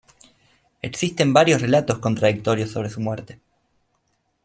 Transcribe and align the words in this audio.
Existen 0.81 1.31
varios 1.31 1.61
relatos 1.61 1.99
contradictorios 1.99 2.71
sobre 2.71 2.89
su 2.89 3.01
muerte. 3.01 3.39